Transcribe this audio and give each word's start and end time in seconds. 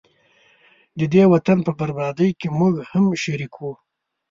ددې 0.99 1.23
وطن 1.33 1.57
په 1.67 1.71
بربادۍ 1.79 2.29
کي 2.39 2.47
موږه 2.59 2.83
هم 2.91 3.05
شریک 3.23 3.53
وو 3.57 3.71